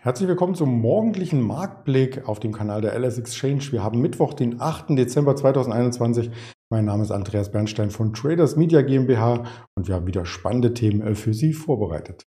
[0.00, 3.72] Herzlich willkommen zum morgendlichen Marktblick auf dem Kanal der LS Exchange.
[3.72, 4.90] Wir haben Mittwoch, den 8.
[4.90, 6.30] Dezember 2021.
[6.70, 9.42] Mein Name ist Andreas Bernstein von Traders Media GmbH
[9.74, 12.27] und wir haben wieder spannende Themen für Sie vorbereitet.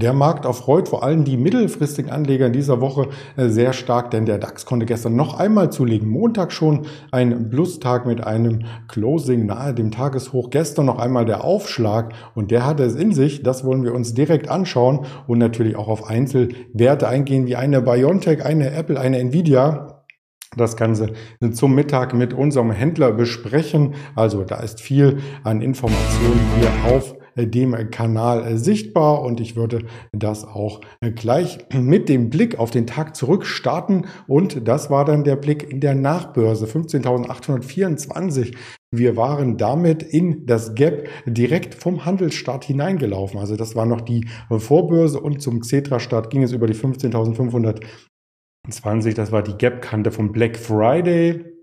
[0.00, 4.26] Der Markt erfreut vor allem die mittelfristigen Anleger in dieser Woche äh, sehr stark, denn
[4.26, 6.08] der DAX konnte gestern noch einmal zulegen.
[6.08, 10.50] Montag schon ein Plustag mit einem Closing nahe dem Tageshoch.
[10.50, 13.42] Gestern noch einmal der Aufschlag und der hatte es in sich.
[13.42, 18.44] Das wollen wir uns direkt anschauen und natürlich auch auf Einzelwerte eingehen, wie eine Biontech,
[18.44, 20.04] eine Apple, eine Nvidia
[20.56, 21.12] das Ganze
[21.52, 23.94] zum Mittag mit unserem Händler besprechen.
[24.14, 30.44] Also da ist viel an Informationen hier auf dem Kanal sichtbar und ich würde das
[30.44, 30.80] auch
[31.14, 35.70] gleich mit dem Blick auf den Tag zurück starten und das war dann der Blick
[35.70, 38.56] in der Nachbörse 15.824.
[38.90, 43.38] Wir waren damit in das Gap direkt vom Handelsstart hineingelaufen.
[43.38, 49.14] Also das war noch die Vorbörse und zum Xetra-Start ging es über die 15.520.
[49.14, 51.57] Das war die Gap-Kante vom Black Friday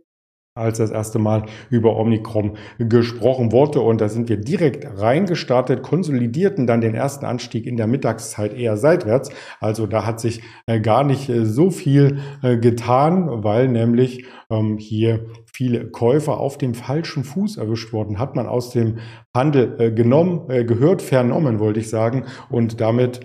[0.56, 3.82] als das erste Mal über Omnicrom gesprochen wurde.
[3.82, 8.78] Und da sind wir direkt reingestartet, konsolidierten dann den ersten Anstieg in der Mittagszeit eher
[8.78, 9.32] seitwärts.
[9.60, 14.78] Also da hat sich äh, gar nicht äh, so viel äh, getan, weil nämlich ähm,
[14.78, 18.18] hier viele Käufer auf dem falschen Fuß erwischt wurden.
[18.18, 19.00] Hat man aus dem
[19.34, 22.26] Handel genommen, gehört, vernommen, wollte ich sagen.
[22.50, 23.22] Und damit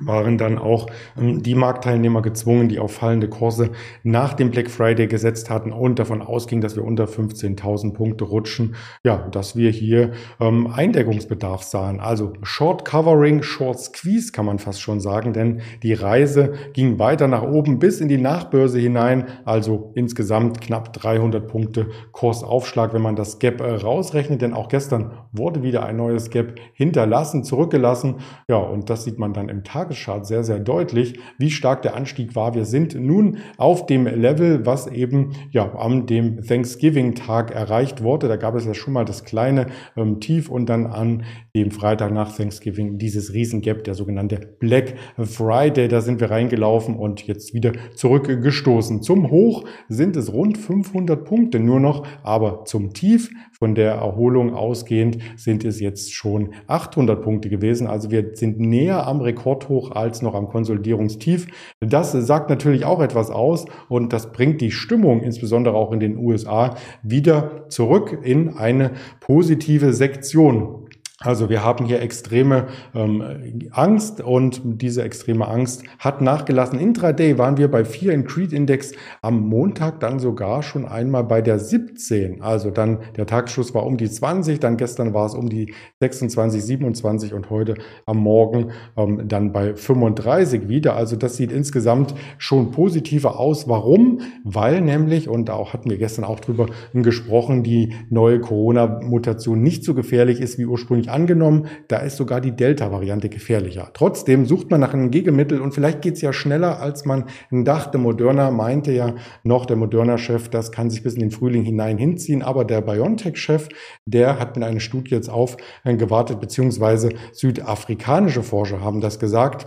[0.00, 0.86] waren dann auch
[1.18, 3.70] ähm, die Marktteilnehmer gezwungen, die auf fallende Kurse
[4.02, 8.74] nach dem Black Friday gesetzt hatten und davon ausging, dass wir unter 15.000 Punkte rutschen,
[9.04, 12.00] ja, dass wir hier ähm, Eindeckungsbedarf sahen.
[12.00, 17.28] Also Short Covering, Short Squeeze kann man fast schon sagen, denn die Reise ging weiter
[17.28, 23.16] nach oben bis in die Nachbörse hinein, also insgesamt knapp 300 Punkte Kursaufschlag, wenn man
[23.16, 28.16] das Gap äh, rausrechnet, denn auch gestern wurde wieder ein neues Gap hinterlassen, zurückgelassen,
[28.48, 31.96] ja, und das sieht man dann im Tag Tageschart sehr, sehr deutlich, wie stark der
[31.96, 32.54] Anstieg war.
[32.54, 38.28] Wir sind nun auf dem Level, was eben ja am dem Thanksgiving-Tag erreicht wurde.
[38.28, 41.24] Da gab es ja schon mal das kleine ähm, Tief und dann an
[41.56, 45.88] dem Freitag nach Thanksgiving dieses Riesengap, der sogenannte Black Friday.
[45.88, 49.02] Da sind wir reingelaufen und jetzt wieder zurückgestoßen.
[49.02, 54.54] Zum Hoch sind es rund 500 Punkte nur noch, aber zum Tief von der Erholung
[54.54, 57.86] ausgehend sind es jetzt schon 800 Punkte gewesen.
[57.86, 61.48] Also wir sind näher am Rekordhoch als noch am Konsolidierungstief.
[61.80, 66.16] Das sagt natürlich auch etwas aus und das bringt die Stimmung, insbesondere auch in den
[66.16, 70.79] USA, wieder zurück in eine positive Sektion.
[71.22, 76.78] Also wir haben hier extreme ähm, Angst und diese extreme Angst hat nachgelassen.
[76.78, 81.42] Intraday waren wir bei 4 in Creed Index am Montag dann sogar schon einmal bei
[81.42, 82.40] der 17.
[82.40, 86.64] Also dann der Tagsschluss war um die 20, dann gestern war es um die 26,
[86.64, 87.74] 27 und heute
[88.06, 90.96] am Morgen ähm, dann bei 35 wieder.
[90.96, 93.68] Also das sieht insgesamt schon positiver aus.
[93.68, 94.22] Warum?
[94.42, 99.92] Weil nämlich, und da hatten wir gestern auch drüber gesprochen, die neue Corona-Mutation nicht so
[99.92, 103.90] gefährlich ist wie ursprünglich angenommen, da ist sogar die Delta-Variante gefährlicher.
[103.94, 107.98] Trotzdem sucht man nach einem Gegenmittel und vielleicht geht es ja schneller, als man dachte.
[107.98, 112.42] Moderna meinte ja noch, der Moderna-Chef, das kann sich bis in den Frühling hinein hinziehen,
[112.42, 113.68] aber der BioNTech-Chef,
[114.06, 119.66] der hat mit einer Studie jetzt aufgewartet, beziehungsweise südafrikanische Forscher haben das gesagt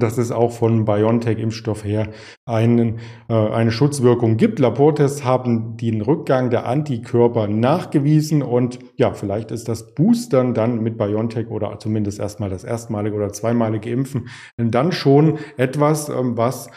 [0.00, 2.08] dass es auch von BioNTech-Impfstoff her
[2.46, 2.98] einen,
[3.28, 4.58] äh, eine Schutzwirkung gibt.
[4.58, 10.98] Labortests haben den Rückgang der Antikörper nachgewiesen und ja, vielleicht ist das Boostern dann mit
[10.98, 16.70] BioNTech oder zumindest erstmal das erstmalige oder zweimalige Impfen dann schon etwas, ähm, was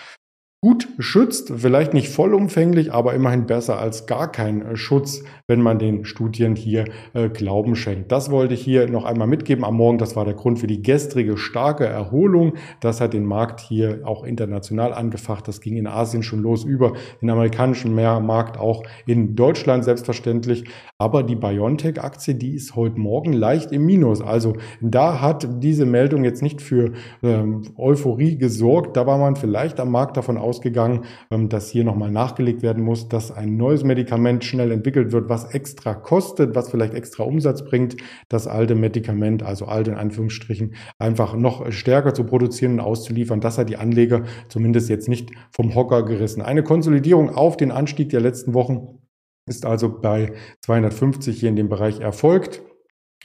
[0.66, 5.78] gut schützt, vielleicht nicht vollumfänglich, aber immerhin besser als gar kein äh, Schutz, wenn man
[5.78, 8.12] den Studien hier äh, Glauben schenkt.
[8.12, 10.00] Das wollte ich hier noch einmal mitgeben am Morgen.
[10.00, 12.54] Das war der Grund für die gestrige starke Erholung.
[12.80, 15.48] Das hat den Markt hier auch international angefacht.
[15.48, 20.64] Das ging in Asien schon los über den amerikanischen Markt, auch in Deutschland selbstverständlich.
[20.98, 24.20] Aber die BioNTech-Aktie, die ist heute Morgen leicht im Minus.
[24.22, 28.98] Also da hat diese Meldung jetzt nicht für ähm, Euphorie gesorgt.
[28.98, 32.84] Da war man vielleicht am Markt davon aus, ausgegangen, ähm, dass hier nochmal nachgelegt werden
[32.84, 37.66] muss, dass ein neues Medikament schnell entwickelt wird, was extra kostet, was vielleicht extra Umsatz
[37.66, 37.98] bringt,
[38.30, 43.42] das alte Medikament, also alte in Anführungsstrichen, einfach noch stärker zu produzieren und auszuliefern.
[43.42, 46.42] Das hat die Anleger zumindest jetzt nicht vom Hocker gerissen.
[46.42, 49.00] Eine Konsolidierung auf den Anstieg der letzten Wochen
[49.48, 52.62] ist also bei 250 hier in dem Bereich erfolgt.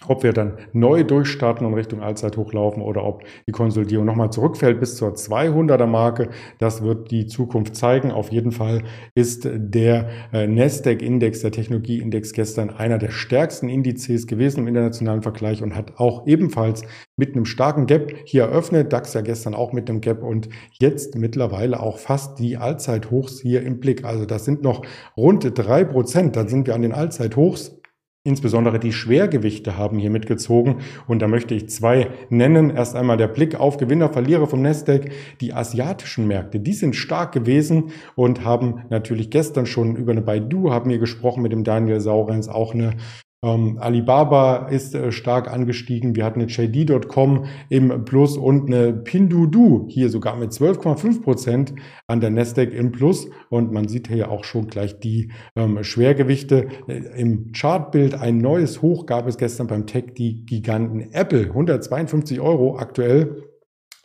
[0.07, 4.81] Ob wir dann neu durchstarten und Richtung Allzeithoch laufen oder ob die Konsolidierung nochmal zurückfällt
[4.81, 8.11] bis zur 200er Marke, das wird die Zukunft zeigen.
[8.11, 8.83] Auf jeden Fall
[9.15, 15.63] ist der äh, Nasdaq-Index, der Technologieindex gestern einer der stärksten Indizes gewesen im internationalen Vergleich
[15.63, 16.83] und hat auch ebenfalls
[17.17, 18.93] mit einem starken Gap hier eröffnet.
[18.93, 20.49] DAX ja gestern auch mit einem Gap und
[20.81, 24.05] jetzt mittlerweile auch fast die Allzeithochs hier im Blick.
[24.05, 24.83] Also das sind noch
[25.17, 26.37] rund drei Prozent.
[26.37, 27.80] Dann sind wir an den Allzeithochs.
[28.23, 32.69] Insbesondere die Schwergewichte haben hier mitgezogen und da möchte ich zwei nennen.
[32.69, 35.11] Erst einmal der Blick auf Gewinner, Verlierer vom Nasdaq.
[35.41, 40.71] Die asiatischen Märkte, die sind stark gewesen und haben natürlich gestern schon über eine Baidu,
[40.71, 42.95] haben wir gesprochen mit dem Daniel Saurenz, auch eine
[43.43, 46.15] ähm, Alibaba ist äh, stark angestiegen.
[46.15, 51.75] Wir hatten eine JD.com im Plus und eine Pinduoduo hier sogar mit 12,5 Prozent
[52.07, 53.29] an der Nasdaq im Plus.
[53.49, 58.15] Und man sieht hier auch schon gleich die ähm, Schwergewichte äh, im Chartbild.
[58.15, 61.45] Ein neues Hoch gab es gestern beim Tech, die Giganten Apple.
[61.45, 63.50] 152 Euro aktuell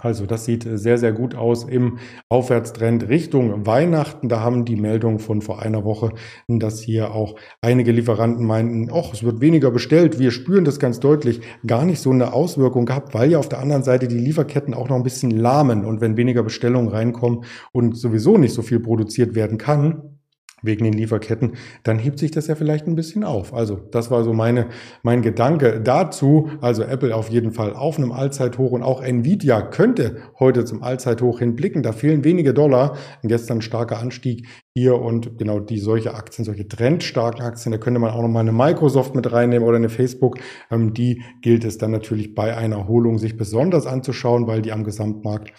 [0.05, 1.97] also das sieht sehr, sehr gut aus im
[2.29, 4.29] Aufwärtstrend Richtung Weihnachten.
[4.29, 6.11] Da haben die Meldungen von vor einer Woche,
[6.47, 10.19] dass hier auch einige Lieferanten meinten, ach, es wird weniger bestellt.
[10.19, 11.41] Wir spüren das ganz deutlich.
[11.65, 14.89] Gar nicht so eine Auswirkung gehabt, weil ja auf der anderen Seite die Lieferketten auch
[14.89, 15.85] noch ein bisschen lahmen.
[15.85, 20.14] Und wenn weniger Bestellungen reinkommen und sowieso nicht so viel produziert werden kann,
[20.61, 21.53] wegen den Lieferketten,
[21.83, 23.53] dann hebt sich das ja vielleicht ein bisschen auf.
[23.53, 24.67] Also das war so meine,
[25.03, 26.49] mein Gedanke dazu.
[26.61, 31.39] Also Apple auf jeden Fall auf einem Allzeithoch und auch Nvidia könnte heute zum Allzeithoch
[31.39, 31.83] hinblicken.
[31.83, 32.97] Da fehlen wenige Dollar.
[33.23, 38.11] Gestern starker Anstieg hier und genau die solche Aktien, solche trendstarken Aktien, da könnte man
[38.11, 40.37] auch noch mal eine Microsoft mit reinnehmen oder eine Facebook.
[40.69, 44.83] Ähm, die gilt es dann natürlich bei einer Erholung sich besonders anzuschauen, weil die am
[44.83, 45.53] Gesamtmarkt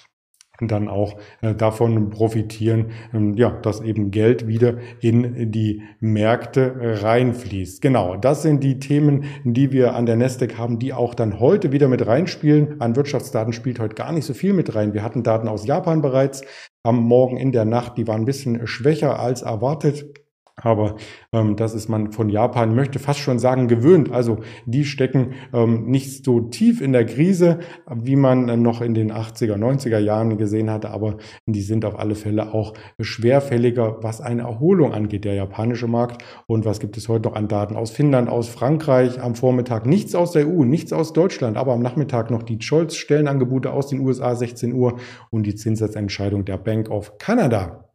[0.60, 7.80] dann auch äh, davon profitieren, ähm, ja, dass eben Geld wieder in die Märkte reinfließt.
[7.82, 11.72] Genau, das sind die Themen, die wir an der Nasdaq haben, die auch dann heute
[11.72, 12.80] wieder mit reinspielen.
[12.80, 14.94] An Wirtschaftsdaten spielt heute gar nicht so viel mit rein.
[14.94, 16.42] Wir hatten Daten aus Japan bereits
[16.82, 20.25] am Morgen in der Nacht, die waren ein bisschen schwächer als erwartet.
[20.56, 20.96] Aber
[21.32, 24.10] ähm, das ist man von Japan, möchte fast schon sagen, gewöhnt.
[24.10, 27.58] Also die stecken ähm, nicht so tief in der Krise,
[27.94, 31.98] wie man äh, noch in den 80er, 90er Jahren gesehen hatte, aber die sind auf
[31.98, 36.24] alle Fälle auch schwerfälliger, was eine Erholung angeht, der japanische Markt.
[36.46, 39.20] Und was gibt es heute noch an Daten aus Finnland, aus Frankreich?
[39.20, 43.72] Am Vormittag nichts aus der EU, nichts aus Deutschland, aber am Nachmittag noch die Scholz-Stellenangebote
[43.72, 44.96] aus den USA 16 Uhr
[45.28, 47.85] und die Zinssatzentscheidung der Bank of Canada.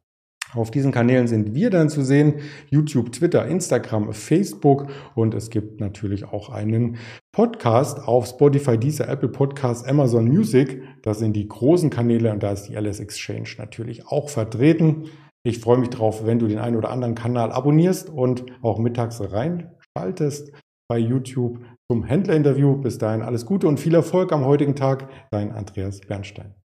[0.54, 2.36] Auf diesen Kanälen sind wir dann zu sehen.
[2.70, 6.98] YouTube, Twitter, Instagram, Facebook und es gibt natürlich auch einen
[7.32, 10.82] Podcast auf Spotify, dieser Apple Podcast, Amazon Music.
[11.04, 15.06] Das sind die großen Kanäle und da ist die LS Exchange natürlich auch vertreten.
[15.44, 19.22] Ich freue mich drauf, wenn du den einen oder anderen Kanal abonnierst und auch mittags
[19.22, 20.52] reinschaltest
[20.88, 21.60] bei YouTube
[21.90, 22.78] zum Händlerinterview.
[22.78, 25.10] Bis dahin alles Gute und viel Erfolg am heutigen Tag.
[25.32, 26.61] Dein Andreas Bernstein.